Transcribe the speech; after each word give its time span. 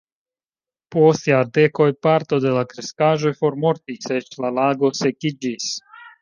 Post 0.93 1.27
jardekoj 1.31 1.87
parto 2.07 2.39
de 2.45 2.53
la 2.55 2.63
kreskaĵoj 2.71 3.31
formortis, 3.43 4.09
eĉ 4.17 4.33
la 4.47 4.53
lago 4.57 4.93
sekiĝis. 5.03 5.71